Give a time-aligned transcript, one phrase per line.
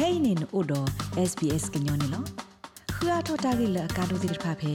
[0.00, 0.80] kainin odo
[1.30, 2.20] sbs gnyone lo
[2.94, 4.72] khua thota gi la ka do dir pha phe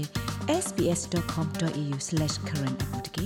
[0.64, 3.26] sbs.com.au/current apotki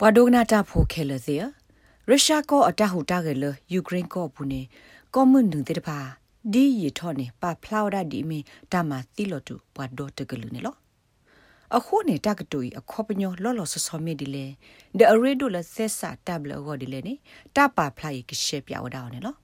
[0.00, 4.62] ပဒုဂနာတာဖိုခဲလစီရုရှားကောအတဟူတာကလယူကရိန်းကောဘူးနေ
[5.14, 5.98] ကောမွန်နုတဲ့ပါ
[6.52, 8.38] ဒီရထောနေပါဖလာဝဒဒီမီ
[8.72, 10.74] တမတီလတူပဒတော့တကလူနေလော
[11.76, 14.44] အခုနေတကတူအခေါပညောလောလောဆဆမေဒီလေ
[14.98, 17.14] ဒအရေဒိုလဆက်စာတဘလဂောဒီလေနေ
[17.56, 19.36] တပါဖလာရကရှေပြဝဒါနေလော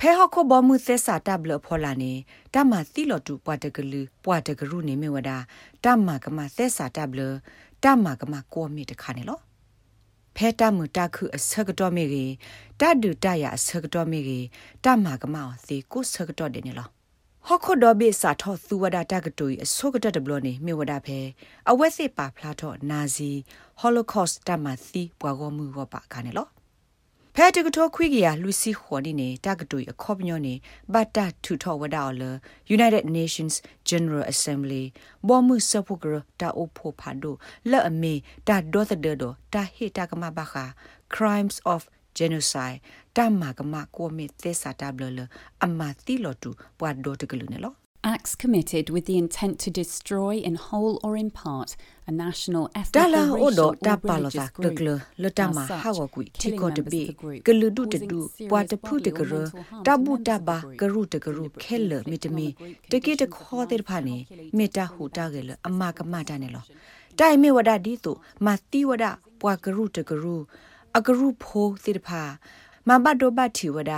[0.00, 2.12] ဖဲဟခုဘမှုသက်စာတဘလဖောလာနေ
[2.54, 5.30] တမသီလတူပွားတကလူပွားတကရုနေမြဝဒ
[5.84, 7.20] တမကမသက်စာတဘလ
[7.84, 9.40] တမကမကိုမီတခါနေလော
[10.36, 12.32] ဖဲတမှုတခုအစကတော်မီကြီး
[12.80, 14.46] တဒုတရအစကတော်မီကြီး
[14.84, 16.88] တမကမောစီကိုစကတော်တယ်နေလော
[17.46, 21.18] ဟခုဒဘေစာထောသူဝဒတာကတူအစောကတတဘလနေမြဝဒဖဲ
[21.70, 23.30] အဝက်စစ်ပါဖလာထောနာဇီ
[23.78, 26.46] ဟောလိုကော့စ်တမသီပွားကောမှုဝပါခါနေလော
[27.38, 30.54] ဖဲတကထောခွိကရလူစီခေါ်နေနေတကတူအခေါပညောနေ
[30.92, 32.22] ဘတ်တာထူထောဝဒါလ
[32.76, 33.54] United Nations
[33.90, 34.84] General Assembly
[35.28, 37.34] ဘောမှုစဖုကရတာအိုဖိုဖာဒို
[37.70, 38.14] လဲ့အမေ
[38.48, 40.64] တာဒေါသဒေဒိုတာဟေတာကမဘာခာ
[41.14, 41.82] Crimes of
[42.18, 42.78] Genocide
[43.16, 45.20] တမကမကိုမီသစ္စာတဘလ
[45.64, 47.74] အမတိလတူပွားဒိုတကလူနေလော
[48.14, 51.70] acts committed with the intent to destroy in whole or in part
[52.10, 55.02] a national ethnic dala or odo racial ta or palo religious ta glo group.
[55.22, 57.06] lo ta ma As such, ha wa gui ti killing ko de members bi of
[57.08, 59.40] the group, glu du de causing du serious wa de phu de bodily or gro
[59.42, 61.64] mental harm ta to bu members ta of the ba group, gru de gru deliberately
[61.66, 63.76] khel mi inflicting de on mi the group de ki de conditions of kho de
[63.76, 66.20] life pha ni calculated me ta to hu ta ge prevent lo amma ka ma
[66.30, 67.20] ta ne lo discrimination.
[67.20, 68.12] တိုင်မေဝဒဒီတု
[68.44, 69.04] မတိဝဒ
[69.40, 70.36] ပွားဂရုတဂရု
[70.96, 72.22] အဂရုဖိုးတိတဖာ
[72.88, 73.92] မဘတ်ဒိုဘတ်တီဝဒ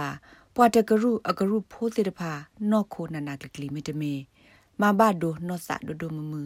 [0.60, 2.30] ပွားတဂရုအဂရုဖိုးတိတဖာ
[2.70, 4.12] နော့ခိုနနာကလီမီတမေ
[4.80, 6.42] မဘတ်ဒိုနော့ဆာဒိုဒိုမမူ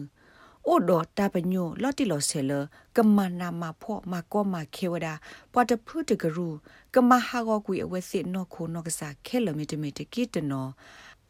[0.67, 2.51] အိုဒတာပညိုလော်တီလော်ဆဲလ
[2.95, 5.07] ကမနာမဖော့မကောမခေဝဒ
[5.51, 6.49] ပွားတဖုတဂရု
[6.93, 10.67] ကမဟာဂောကွေအဝဲစစ်နော့ခိုနော့ကစားခဲလမီတမေတကီတနော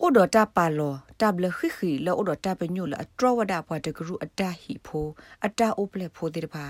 [0.01, 5.07] အိုဒတာပါလောတဘလခိခိလောအိုဒတာပညိုလအထရဝဒပွားတဂရုအတဟီဖို
[5.45, 6.65] အတအိုပလက်ဖိုတိတဖာ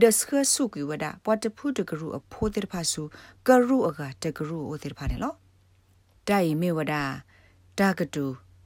[0.00, 3.02] ဒစခဆုကွေဝဒပွားတဖုတဂရုအဖိုတိတဖာစု
[3.46, 5.18] ကရုအကတဂရုအိုတိတဖာနေ
[6.30, 6.94] လောတိုင်မေဝဒ
[7.78, 8.24] တာကတူ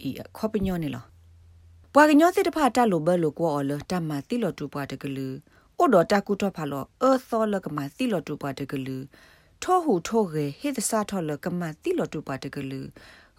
[0.08, 1.04] ဤခောပညောနေလော
[1.92, 5.28] ပွာကညောတိတဖာတလိုဘလိုကောအော်လတမတိလောတူပွားတကလူ
[5.78, 8.96] အိုဒတာကုတော့ဖာလောအသောလကမတိလောတူပွားတကလူ
[9.62, 12.80] ထောဟုထောရေဟေသစာထောလကမတိလောတူပွားတကလူ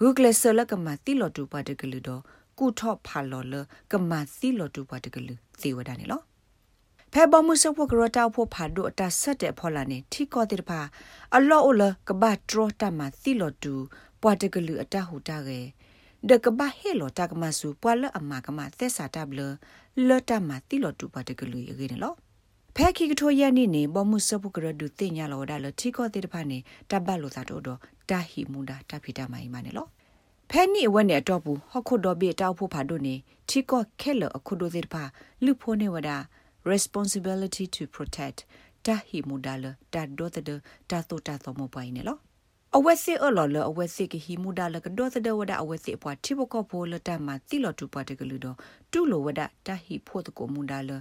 [0.01, 2.22] ဂုကလဆလကမတိလောတူပွားတကလူတော့
[2.59, 3.53] ကုထောဖာလောလ
[3.91, 6.22] ကမတိလောတူပွားတကလူသေဝဒနေလော
[7.13, 10.79] ဖဲဘမှုစဖို့ကရတောက်ဖို့ဖာဒိုအတဆက်တဲ့ဖော်လာနေထီကောတိတဖာ
[11.35, 13.73] အလောအလကဘထရတမသီလောတူ
[14.23, 15.59] ပွားတကလူအတဟုတာကေ
[16.29, 19.39] ဒကဘဟေလောတကမဆူပွာလအမကမသက်စာတဘလ
[20.07, 22.13] လောတမသီလောတူပွားတကလူရေနေလော
[22.75, 26.57] ဖဲခိကထိုရနေနေဘမှုစဖို့ကရဒုတင်ညာလောဒါလထီကောတိတဖာနေ
[26.89, 27.63] တဘတ်လိုသာတော့
[28.09, 29.88] တာဟီမူဒါတဖိတမိုင်မနေလော
[30.50, 33.16] ဖဲနီအဝက်နဲ့တော့ဘူးဟခုဒိုဘေတောက်ဖို့ဖာဒိုနေ
[33.50, 35.03] ချီကောခဲလအခုဒိုသေးတဖာ
[35.44, 36.17] လူဖိုးနေဝဒါ
[36.72, 38.40] responsibility to protect
[38.85, 40.50] တာဟီမူဒါလတာဒိုတဒ
[40.90, 42.17] တာတိုတာသောမပွိုင်းနေလော
[42.78, 48.57] အဝက်စစ်အလော်လအဝက်စစ်ကဟီမူဒါလကဒိုတဒဝဒအဝက်စစ်ပွားတိဘကောဖိုလတမတိလောတူပွားတကလူတော့
[48.91, 50.91] တူလိုဝဒတာဟီဖို့တကိုမူဒါလ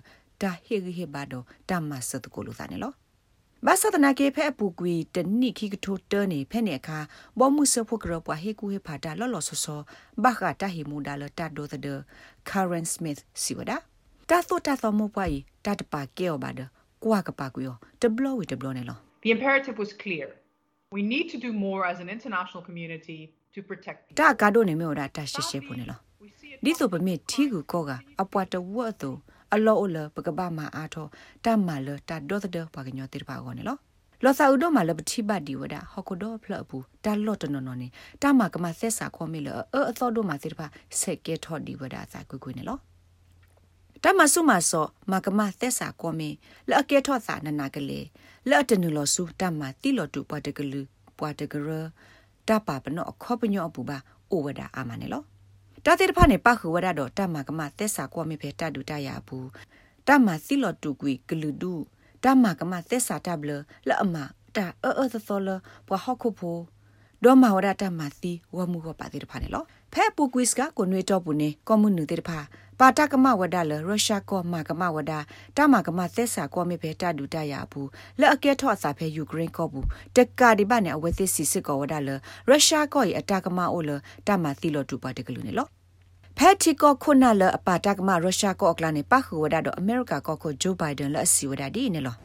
[0.42, 1.34] တာဟီဂီဟေဘာဒ
[1.68, 2.92] တမဆတ်ကိုလူသားနေလော
[3.66, 6.98] ဘာသာတနာကေဖဲအပူကွီတနိခိကထိုတနေဖဲနေအခါ
[7.38, 9.80] ဘောမှုစဖို့ကရပွားဟေကူဟေဖာတာလော်လော်ဆောဆော
[10.22, 11.88] ဘာခတာဟီမူဒါလတာဒိုတဒ
[12.48, 13.76] Karen Smith စီဝဒါ
[14.30, 16.60] တာသောတာသောမပွားဤတာတပါကဲောပါဒ
[17.04, 20.28] ကွာကပါကွေောတဘလဝီတဘလနေလော The imperative was clear.
[20.96, 23.20] We need to do more as an international community
[23.54, 24.40] to protect တာ people.
[24.40, 27.90] ကာဒိုနေမေော်ဒါတာရှေရှေဖို့နေလော We see it ဒီဆိုပမေထီကူကောက
[28.22, 29.10] အပွားတဝတ်သူ
[29.54, 31.06] အလောအလပကပမာအားထော
[31.44, 33.76] တမလတာဒေါသဒပါကညောတိပါကောနေလော
[34.24, 37.88] လောစာဥဒမလပတိပဒီဝဒဟကဒဖလဘူးတာလော့တနော်နော်နေ
[38.22, 40.66] တာမကမသက်စာခေါ်မေလအအသောဒမတိပါ
[41.00, 42.78] ဆက်ကဲထော်ဒီဝဒစာကွကွနေလော
[44.04, 46.30] တမဆုမဆောမကမသက်စာကောမေ
[46.68, 48.06] လအကဲထော့စာနနာကလေး
[48.48, 50.80] လအတနုလောစုတမတိလောတူပွားတကလူ
[51.18, 51.68] ပွားတကရ
[52.48, 53.98] တပပနောအခောပညောအပူပါ
[54.30, 55.22] အိုဝဒအာမနေလော
[55.84, 59.48] တာတိတဖာနေပခုဝဒတော့တမကမသက်စာကောမေဖေတတူတရဘူး
[60.08, 61.72] တမတိလောတူကွီဂလူဒူ
[62.24, 63.50] တမကမသက်စာတဘလ
[63.88, 64.16] လအမ
[64.56, 65.48] တာအောအသောလ
[65.86, 66.58] ပွားဟခုဖို
[67.24, 72.38] ဒေါ်မဝရတမစီဝမှုဟပါတိတဖာနေလောဖဲပူကွီစကကိုနွေတော့ဘူးနေကွန်မြူနတီတဖာ
[72.84, 75.12] ပါတကမဝဒလရုရှားကောမကမဝဒ
[75.56, 77.88] တမကမသက်စာကောမေဖေတဒူတရဘူး
[78.20, 79.86] လက်အကဲထော့စာဖဲယူကရိန်းကောဘူး
[80.16, 82.10] တက္ကဒီပနဲ့အဝဲသစ်စီစစ်ကောဝဒလ
[82.48, 83.90] ရုရှားကောရဲ့အတကမအိုလ
[84.26, 85.66] တမသီလောတူပါတကလူနေလော
[86.38, 92.16] ဖက်တီကောခုနလအပါတကမရုရှားကောအကလာနေပခုဝဒတော့အမေရိကကောကိုဂျိုဘိုင်ဒန်လက်အစီဝဒဒီနေလော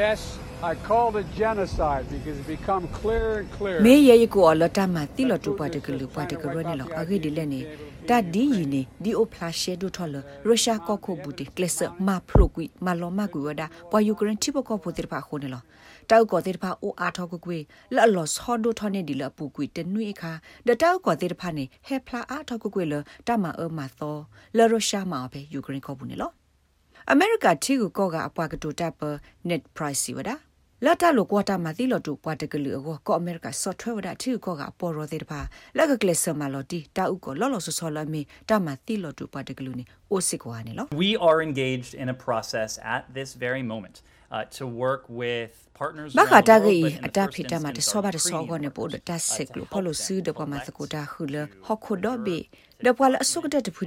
[0.00, 0.20] Yes,
[0.64, 3.78] I called it genocide because it become clear and clear.
[3.86, 6.36] မေ ye ye ko lo ta ma ti lo tu pa de klu pa de
[6.42, 7.60] kru ne lo age di le ne
[8.08, 11.44] ta di yi ne di o flashe do tho lo russia ko ko bu de
[11.56, 14.74] kles ma phlo kui ma lo ma kui wa da pwa ukraine ti po ko
[14.82, 15.60] po de pa kho ne lo
[16.10, 17.58] တောက်ကောတေတဖာအိုအားထောက်ကွေ
[17.94, 20.32] လော်လော်ဆောဒိုထောနေဒီလပူကွေတနွေခါ
[20.66, 22.94] ဒတောက်ကောတေတဖာနေဟေဖလာအားထောက်ကွေလ
[23.26, 24.16] တမအမသော
[24.56, 26.30] လော်ရရှာမာပဲယူကရိန်းကောဘူးနေလော
[27.10, 29.00] အမေရိကတီကိုကောကအပွားကတူတပ်ပ
[29.48, 30.34] net price စီဝဒါ
[30.86, 35.40] လတ်တလို့ကွာတာမသီလို့တူပွားတကလူအောကောအမေရိကဆော့ထွဲဝဒတီကိုကပေါ်ရောသေးတပါ
[35.76, 43.96] လက်ကကလစမလော်တီတာဥကိုလော်လော်ဆောဆောလမီတာမသီလို့တူပွားတကလူနေအိုစစ်ကွာနေလော We are engaged in a process at this very moment
[44.34, 45.50] uh, to work with
[45.80, 47.88] partners ဘာခ around တာ the ဂီ world, but in အ the တာ first ဖိတမတ instance
[47.90, 50.52] ဆော are ဘာတဆော Ukrainian ကောနေပို့ partners, တ uh, ဆက် to လို့ help ဖလို့ them စူးဒပမ
[50.54, 52.38] collect စကိုတာခလ the ဟခုဒဘေ
[52.84, 53.82] ဒပွာလအစုကတဲ့တဖူ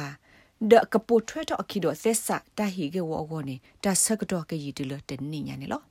[0.71, 2.27] ဒကပိုထွဲတော့အခီတော့ဆက်စ
[2.57, 5.81] တာဟီကေဝအောနေတဆကတော့ကေရီတလတနိညာနေလော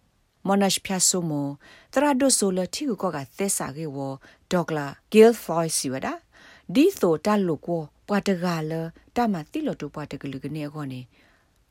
[0.47, 1.33] မနရှဖျာဆိုမ
[1.93, 3.99] တရာဒိုဆိုလတီကိုကသက်စာကေဝ
[4.53, 6.13] ဒေါကလာဂီလ်ဖလိုင်စီဝဒါ
[6.75, 8.73] ဒီဆိုတလုကိုပွားတကလ
[9.17, 11.01] တမတိလတူပွားတကလူကနေခေါနေ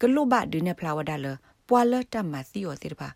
[0.01, 1.27] ကလုဘဒင်းဖလာဝဒါလ
[1.67, 3.09] ပွာလတမစီယောတေပါ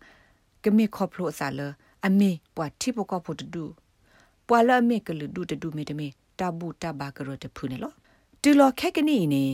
[0.64, 1.60] ကမေခေါပလိုအစာလ
[2.06, 3.64] အမေပွာတိပကောဖို့တူ
[4.48, 6.06] ပွာလအမေကလူဒူတူမေတမေ
[6.38, 7.92] တဘူတဘာကရတဖူနေလော
[8.42, 9.44] တူလခက်ကနေနေ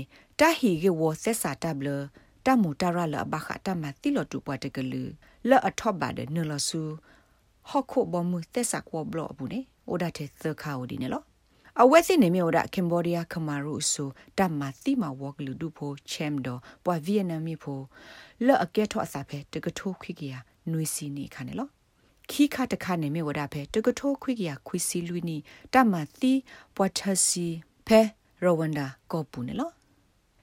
[0.40, 1.88] တာဟီကေဝဆက်စာတဘလ
[2.46, 5.02] တမူတရလဘခတမတိလတူပွားတကလူ
[5.48, 6.80] လောအထော့ပါတဲ့နလဆူ
[7.70, 11.22] ဟခုဘမှုသက်စာကောဘလဘူးနေအိုဒါတဲ့သခါဝဒီနေလော
[11.82, 14.08] အဝက်စစ်နေမြေဒါကမ်ဘောဒီးယားခမာရုဆို
[14.38, 17.80] တမတိမဝကလူဒူဖိုချမ်ဒိုပွာဗီယက်နမ်မီဖို
[18.46, 20.34] လောအကဲထောအစာဖဲတကထိုးခွိကရ
[20.72, 21.68] နွေစီနေခါနေလော
[22.30, 25.36] ခီခါတခါနေမြေဝဒါဖဲတကထိုးခွိကရခွိစီလူနီ
[25.72, 26.32] တမတိ
[26.76, 27.46] ပွာထစီ
[27.86, 28.00] ဖဲ
[28.44, 29.70] ရဝန္ဒာကောပူနေလော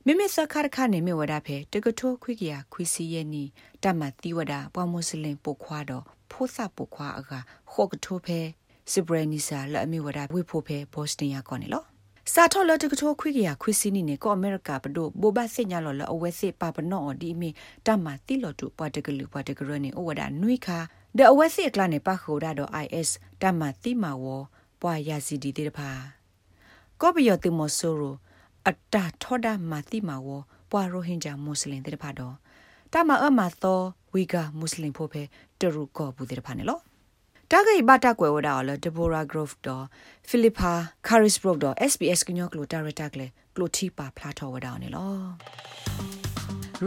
[0.08, 3.44] မိမိစခါရခါနေမြေဝဒါဖဲတကထိုးခွိကရခွိစီရဲ့နီ
[3.84, 7.32] တမတိဝဒါပွာမွတ်စလင်ပုခွာတော့ဖိုးစပုခွာအက
[7.72, 8.40] ခော့ကထိုးဖဲ
[8.92, 11.84] စဘရနီစာလအမီဝဒဝိဖိုဖေဘော့စတင်ယာကောနေလော
[12.34, 17.50] စာထော်လတကထိုခွိကရခွိစီနီနေကောအမေရိကပဒိုဘိုဘစညာလောလအဝဲစစ်ပါပနော့ဒီမီ
[17.86, 20.80] တမတိလောတူပွားတကလူပွားတကရနေဩဝဒနွိခါ
[21.18, 23.10] ဒအဝဲစစ်ကလနေပါခိုဒါတော့ IS
[23.42, 24.26] တမတိမာဝ
[24.82, 25.90] ပွားယာစီဒီတေတဖာ
[27.02, 28.16] ကောပယောတိမဆိုရို
[28.70, 30.28] အတာထောဒမာတိမာဝ
[30.72, 32.36] ပွားရိုဟင်ဂျာမွတ်စလင်တေတဖာတော့
[32.94, 33.82] တမအမသော
[34.14, 35.24] ဝီဂါမွတ်စလင်ဖို့ဖေ
[35.60, 36.80] တရူကောဘူးတေတဖာနေလော
[37.52, 39.86] တာဂိဘတာကွယ်ဝဒါလဒဘိုရာဂရော့ဖ်တော့
[40.28, 40.72] ဖိလစ်ပါ
[41.08, 45.14] ခါရစ်ဘရော့တော့ SBS ကညောကလိုတာရတာကလေကလိုတီပါဖလာထောဝဒါနေလော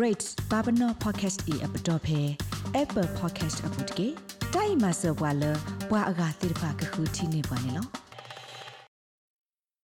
[0.03, 2.21] rate babano podcast e app dot phe
[2.83, 4.09] apple podcast app dot ke
[4.55, 5.53] dai ma so bwa le
[5.89, 7.83] bwa aga tir pha ka khu thi ne bwa ne lo